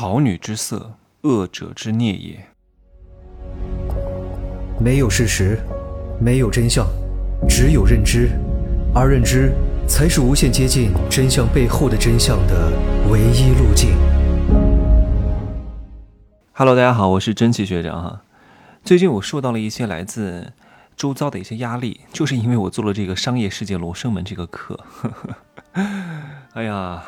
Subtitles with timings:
[0.00, 0.92] 好女之色，
[1.22, 2.46] 恶者之孽也。
[4.78, 5.58] 没有事实，
[6.20, 6.86] 没有真相，
[7.48, 8.30] 只有认知，
[8.94, 9.52] 而认知
[9.88, 12.72] 才是无限接近真相背后的真相的
[13.10, 13.90] 唯一路径。
[16.52, 18.22] Hello，大家好，我是真奇学长哈。
[18.84, 20.52] 最近我受到了一些来自
[20.96, 24.78] 周遭的一些压力，就是因为我做了这个商业世界罗生门这个课。
[26.54, 27.02] 哎呀，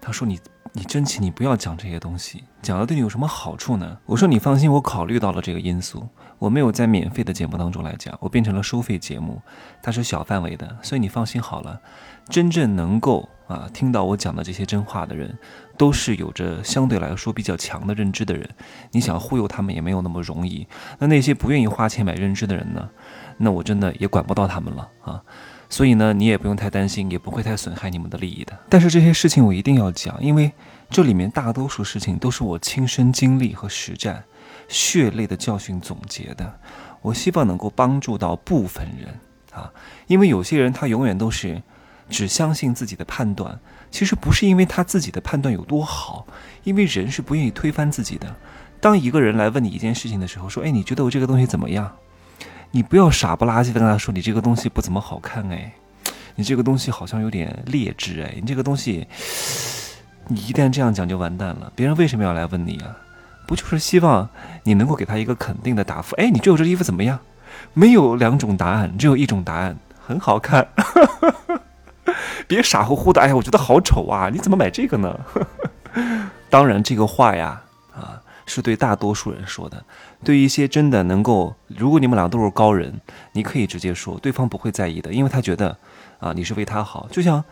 [0.00, 0.38] 他说你。
[0.72, 3.98] 你真奇，你不要讲这些东西，讲了对你有什么好处呢？
[4.06, 6.06] 我说你放心，我考虑到了这个因素，
[6.38, 9.42] 我没有在免费的节目当中来讲，我变成了收费节目，
[9.82, 11.80] 它是小范围的，所以你放心好了。
[12.28, 15.36] 真正能够啊听到我讲的这些真话的人，
[15.76, 18.48] 都是有着相对来说比较强的认知的人，
[18.92, 20.66] 你想忽悠他们也没有那么容易。
[21.00, 22.88] 那那些不愿意花钱买认知的人呢？
[23.38, 25.20] 那我真的也管不到他们了啊。
[25.70, 28.58] 所以呢，你也不用太担心，也不会太损害你们的利益的。
[28.68, 30.50] 但是这些事情我一定要讲，因为
[30.90, 34.24] 这里面大多数事情都是我亲身经历和实战、
[34.68, 36.58] 血泪的教训总结的。
[37.00, 39.18] 我希望能够帮助到部分人
[39.52, 39.72] 啊，
[40.08, 41.62] 因为有些人他永远都是
[42.08, 43.58] 只相信自己的判断，
[43.92, 46.26] 其实不是因为他自己的判断有多好，
[46.64, 48.34] 因为人是不愿意推翻自己的。
[48.80, 51.96] 当一个人来问你一件事情的时候，说：“哎，你觉得我这个东西怎么样？”
[52.72, 55.72] 你不要傻不拉几的跟他说，你这个东西不怎么好看哎，
[56.36, 59.06] 你这个东西好像有点劣质哎，你这个东西，
[60.28, 61.72] 你一旦这样讲就完蛋了。
[61.74, 62.96] 别人为什么要来问你啊？
[63.46, 64.28] 不就是希望
[64.62, 66.14] 你能够给他一个肯定的答复？
[66.16, 67.18] 哎，你觉得我这衣服怎么样？
[67.74, 69.76] 没有两种答案，只有一种答案，
[70.06, 70.68] 很好看。
[72.46, 74.30] 别傻乎乎的，哎呀，我觉得好丑啊！
[74.32, 75.18] 你怎么买这个呢？
[76.48, 77.60] 当然，这个话呀。
[77.92, 79.84] 啊是对大多数人说的，
[80.24, 83.00] 对一些真的能够，如果你们俩都是高人，
[83.32, 85.78] 你可以直接说，对方不会在意的，因为他觉得，
[86.18, 87.06] 啊，你是为他好。
[87.12, 87.44] 就像，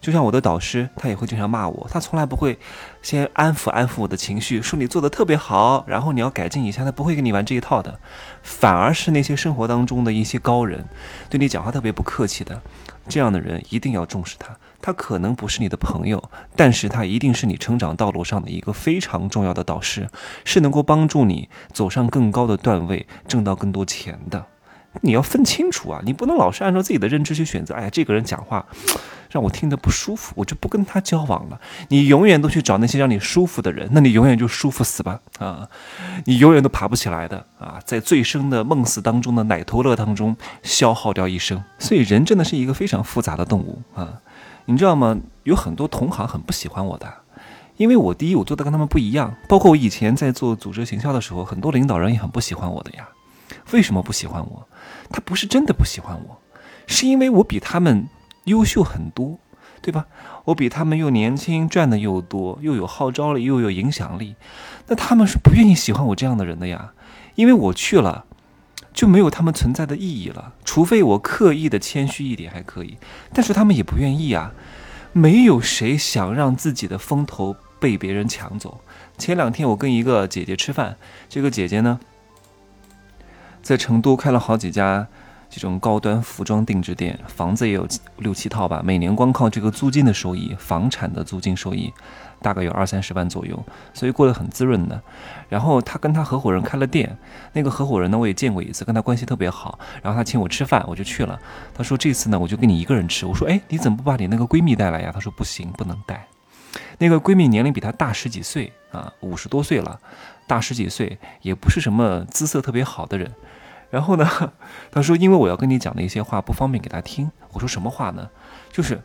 [0.00, 2.56] 就像我的导师，他也会经常骂我，他从来不会
[3.02, 7.98] 先安抚安抚我的情绪，说你做的特别好，然后你要改进一下，他不会跟你玩这一套的，
[8.44, 10.84] 反而是那些生活当中的一些高人，
[11.28, 12.62] 对你讲话特别不客气的，
[13.08, 14.56] 这样的人一定要重视他。
[14.84, 16.22] 他可能不是你的朋友，
[16.54, 20.10] 但是他一定是你成长道路上的一个非常重要的导师，
[20.44, 24.44] 是能够帮助你走上更高的段位，挣到更多钱的。
[25.00, 27.72] 你要分清楚啊，你不能老是按照自己的认知去选择。
[27.72, 28.66] 哎呀，这个人讲话
[29.30, 31.58] 让我听得不舒服，我就不跟他交往了。
[31.88, 35.66] 你永远都去找那些让你舒服的人，那你永远就舒服死吧啊！
[36.26, 41.64] 你永远都爬不起来的啊，在最深的梦死当中的奶头乐当中消耗掉一生。
[41.78, 44.20] 所以人真的是一个非常复杂的动物啊。
[44.66, 45.18] 你知道吗？
[45.42, 47.12] 有很多同行很不喜欢我的，
[47.76, 49.34] 因为我第一，我做的跟他们不一样。
[49.46, 53.08] 包括我以前在做组织行销的时候，很多领导人也很不喜欢我的呀。
[53.72, 54.66] 为什么不喜欢我？
[55.10, 56.38] 他不是真的不喜欢我，
[56.86, 58.08] 是因为我比他们
[58.44, 59.38] 优秀很多，
[59.82, 60.06] 对吧？
[60.44, 64.34] 我比他们又年轻，赚的又多，又有号召力，又有影响力。
[64.86, 66.92] 那他们是不愿意喜欢我这样的人的呀，
[67.34, 68.24] 因为我去了。
[68.94, 72.96] 就没有他们存在的意义了，除非我刻意的谦虚一点还可以，
[73.34, 74.52] 但是他们也不愿意啊。
[75.12, 78.80] 没有谁想让自己的风头被别人抢走。
[79.18, 80.96] 前两天我跟一个姐姐吃饭，
[81.28, 82.00] 这个姐姐呢，
[83.62, 85.06] 在成都开了好几家
[85.54, 87.86] 这种高端服装定制店，房子也有
[88.18, 91.92] 六七套吧，每年光靠这个租金的收益，房产的租金收益。
[92.42, 95.00] 大概有二三十万左右，所以过得很滋润的。
[95.48, 97.16] 然后他跟他合伙人开了店，
[97.54, 99.78] 那个合伙人呢我也见过一次，跟他关系特别好。
[100.02, 101.40] 然后他请我吃饭，我就去了。
[101.72, 103.24] 他说这次呢我就跟你一个人吃。
[103.24, 105.10] 我说哎你怎么不把你那个闺蜜带来呀？
[105.14, 106.26] 他说不行，不能带。
[106.98, 109.98] 那个闺蜜年龄比他大十几岁啊，五十多岁了，
[110.46, 113.32] 大十几岁，也不是什么姿色特别好的人。
[113.90, 114.28] 然后呢，
[114.90, 117.30] 他说因为我要跟你讲的一些话不方便给他听。
[117.52, 118.28] 我说什么话呢？
[118.72, 119.00] 就是。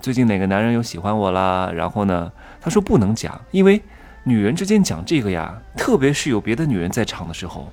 [0.00, 1.70] 最近哪个男人又喜欢我了？
[1.74, 2.32] 然后呢？
[2.62, 3.82] 他说不能讲，因为
[4.24, 7.70] 女人之间讲这个呀，特别是有别的女人在场的时候，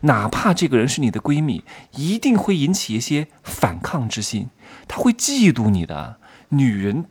[0.00, 1.62] 哪怕这个人是你的闺蜜，
[1.92, 4.50] 一定会引起一些反抗之心，
[4.88, 6.16] 他会嫉妒你的。
[6.48, 7.04] 女人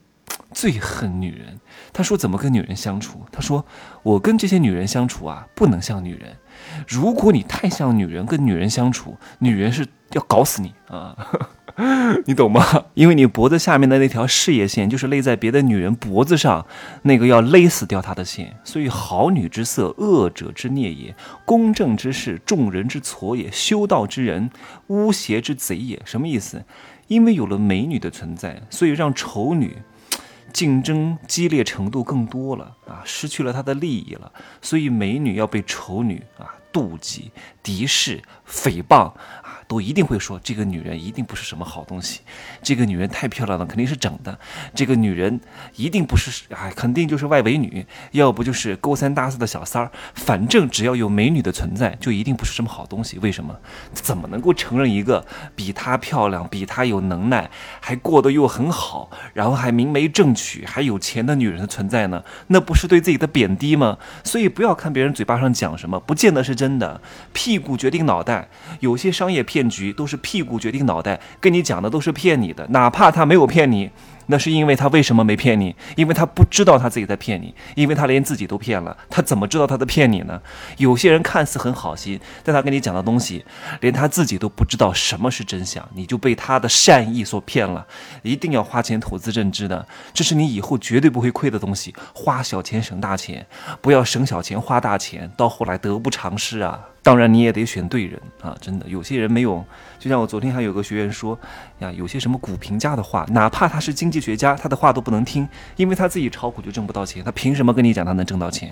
[0.53, 1.59] 最恨女人。
[1.93, 3.21] 他说怎么跟女人相处？
[3.31, 3.65] 他说
[4.03, 6.35] 我跟这些女人相处啊，不能像女人。
[6.87, 11.15] 如果你太像女人，跟女人相处，女人是要搞死你啊。
[12.25, 12.61] 你懂吗？
[12.93, 16.65] 因为你脖子下面的那条事业线，就是勒在别的女人脖子上
[17.03, 18.57] 那个要勒死掉她的线。
[18.65, 21.13] 所以，好女之色，恶者之孽也；
[21.45, 24.49] 公正之事，众人之错也；修道之人，
[24.87, 26.01] 巫邪之贼也。
[26.03, 26.65] 什么意思？
[27.07, 29.77] 因为有了美女的存在，所以让丑女
[30.53, 34.31] 竞争激烈程度更多了啊，失去了他的利益了。
[34.61, 37.31] 所以，美女要被丑女啊妒忌、
[37.63, 39.13] 敌视、诽谤。
[39.69, 42.21] 都一定会说这个女人一定不是什么好东西，
[42.63, 44.39] 这个女人太漂亮了，肯定是整的，
[44.73, 45.39] 这个女人
[45.75, 53.19] 一定不是，哎，肯定就是外围女，要不就是勾三搭四的小三儿，反正只要有美女的存在，就一定不是什么好东西。
[53.19, 53.55] 为什么？
[53.93, 55.23] 怎么能够承认一个
[55.55, 62.23] 比她漂亮、比她有能耐、还过得又很好，然后还明媒正娶、还有钱的女人的存在呢？
[62.47, 63.99] 那不是对自己的贬低吗？
[64.23, 66.99] 所以不要看别人嘴巴上讲什么，不见得是真的。
[67.33, 68.49] 屁股决定脑袋，
[68.79, 73.91] 有些商业片骗局都是屁股决定脑袋，跟你讲的都是骗你的，哪怕他没有骗你。
[74.31, 75.75] 那是因为他为什么没骗你？
[75.95, 80.39] 因为他不知道他自己在骗你，因为他连自己都骗了，他怎么知道他在骗你呢？
[80.77, 83.43] 有些人看似很好心，但他跟你讲的东西，
[83.81, 87.85] 连他自己都不知道什么是真相，你就被他的善意所骗了。
[88.21, 91.93] 一定要花钱投资认知的，这是你以后绝对不会亏的东西。
[92.13, 93.45] 花小钱省大钱，
[93.81, 96.79] 不要省小钱花大钱，到后来得不偿失啊！
[97.09, 98.55] 当然你也得选对人啊！
[98.61, 99.65] 真的，有些人没有，
[99.97, 101.35] 就像我昨天还有个学员说
[101.79, 108.71] 呀，有些什么股评家的话，哪怕他是经济学家，他的话都不能听，因为他自己炒股就挣不到钱，他凭什么跟你讲他能挣到钱？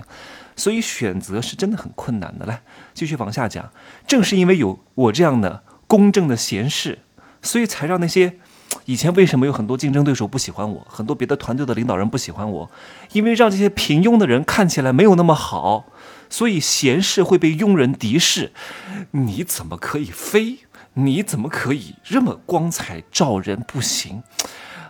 [0.54, 2.46] 所以选择是真的很困难的。
[2.46, 2.62] 来，
[2.94, 3.68] 继续往下讲，
[4.06, 7.00] 正是因为有我这样的公正的贤士，
[7.42, 8.36] 所以才让那些
[8.84, 12.70] 以前为什么有很多竞争对手不喜欢我，很多别的团队的领导人不喜欢我，
[13.12, 15.86] 因为让这些平庸的人看起来没有那么好。
[16.30, 18.52] 所以贤士会被庸人敌视，
[19.12, 20.58] 你怎么可以飞？
[20.94, 23.60] 你怎么可以这么光彩照人？
[23.66, 24.22] 不行！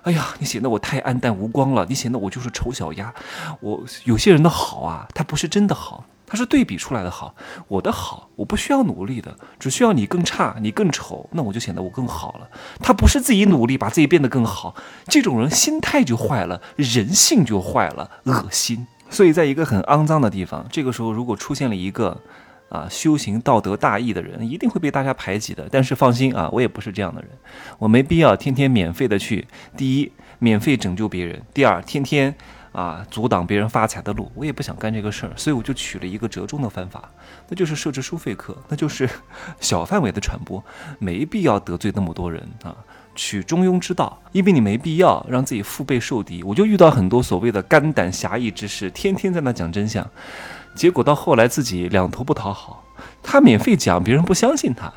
[0.02, 3.12] 哎呀，你显得我太黯淡无光了，你显得我就是丑小鸭。
[3.60, 7.34] 我有些人的好啊，他不是真的好，他是对比出来的好。
[7.66, 12.48] 我的好，我不需要努力的，只需要你更差，你更丑，那我就显得我更好了。
[12.80, 14.76] 他不是自己努力把自己变得更好，
[15.06, 18.86] 这种人心态就坏了，人性就坏了，恶心。
[19.10, 22.20] 所以，在一个很肮脏的地方，这个时候如果出现了一个，
[22.68, 25.66] 啊，修行道德大义的人，一定会被大家排挤的。
[25.70, 27.30] 但是放心啊，我也不是这样的人，
[27.78, 32.34] 我没必要天天免费的去，第一，免费拯救别人；第二，天天
[32.72, 35.32] 啊阻挡别人发财的路，我也不想干这个事儿。
[35.36, 37.10] 所以我就取了一个折中的方法，
[37.48, 39.08] 那就是设置收费课，那就是
[39.60, 40.62] 小范围的传播，
[40.98, 42.76] 没必要得罪那么多人啊。
[43.14, 46.40] 取中庸之道，因为你没必要让自己腹背受敌。
[46.44, 50.08] 我就遇到很多所谓的肝胆侠义之士，天天在那讲真相，
[50.76, 52.84] 结果到后来自己两头不讨好。
[53.20, 54.88] 他免费讲，别人不相信他；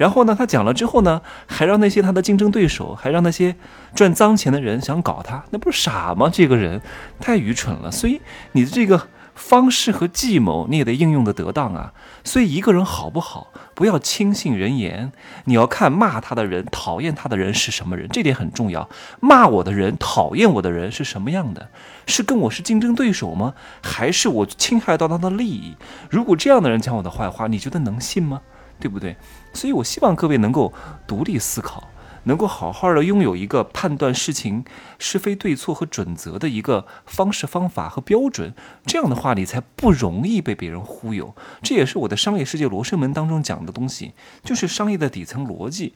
[0.00, 3.54] 然后呢，他讲了之后呢，还让那些他的竞争对手，还让那些
[3.94, 6.30] 赚脏钱的人想搞他，那不是傻吗？
[6.32, 6.80] 这个人
[7.20, 7.90] 太愚蠢了。
[7.90, 9.08] 所以你的这个。
[9.32, 11.94] 方式和计谋你也得应用的得当啊，
[12.24, 15.12] 所以一个人好不好，不要轻信人言，
[15.44, 18.90] 你要看骂他的人、讨厌他的人是什么人，这点很重要。
[19.20, 21.70] 骂我的人、讨厌我的人是什么样的？
[22.06, 23.54] 是跟我是竞争对手吗？
[23.82, 25.74] 还是我侵害到他的利益？
[26.10, 28.42] 如果这样的人讲我的坏话，你觉得能信吗？
[28.80, 29.14] 对不对？
[29.52, 30.72] 所以我希望各位能够
[31.06, 31.88] 独立思考。
[32.24, 34.62] 能够好好的拥有一个判断事情
[34.98, 38.52] 是非对错和准则的一个方式方法和标准，
[38.84, 41.34] 这样的话你才不容易被别人忽悠。
[41.62, 44.12] 这也是我的商业世界罗生门当中讲的东西，
[44.44, 45.94] 就是商业的底层逻辑，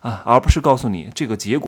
[0.00, 1.66] 啊，而不是告诉你这个结果。